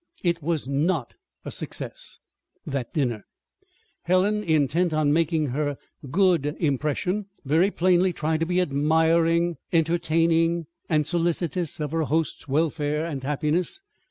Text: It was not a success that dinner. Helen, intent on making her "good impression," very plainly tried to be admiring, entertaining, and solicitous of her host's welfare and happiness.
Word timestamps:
It 0.23 0.41
was 0.41 0.67
not 0.67 1.13
a 1.45 1.51
success 1.51 2.17
that 2.65 2.91
dinner. 2.91 3.27
Helen, 4.05 4.43
intent 4.43 4.95
on 4.95 5.13
making 5.13 5.49
her 5.49 5.77
"good 6.09 6.43
impression," 6.57 7.27
very 7.45 7.69
plainly 7.69 8.11
tried 8.11 8.39
to 8.39 8.47
be 8.47 8.59
admiring, 8.59 9.57
entertaining, 9.71 10.65
and 10.89 11.05
solicitous 11.05 11.79
of 11.79 11.91
her 11.91 12.05
host's 12.05 12.47
welfare 12.47 13.05
and 13.05 13.21
happiness. 13.23 13.83